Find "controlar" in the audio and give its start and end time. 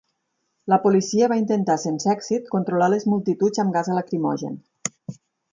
2.57-2.89